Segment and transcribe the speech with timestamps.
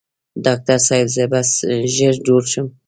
[0.45, 1.39] ډاکټر صاحب زه به
[1.95, 2.67] ژر جوړ شم؟